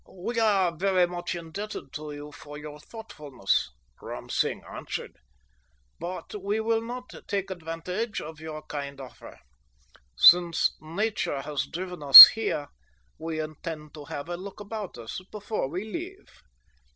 [0.11, 3.69] "We are very much indebted to you for your thoughtfulness,"
[4.01, 5.15] Ram Singh answered;
[5.99, 9.37] "but we will not take advantage of your kind offer.
[10.17, 12.69] Since Nature has driven us here
[13.19, 16.25] we intend to have a look about us before we leave."